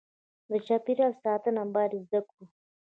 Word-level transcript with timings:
د 0.49 0.51
چاپیریال 0.67 1.13
ساتنه 1.23 1.63
باید 1.73 1.91
زده 2.03 2.19
کړو. 2.27 2.43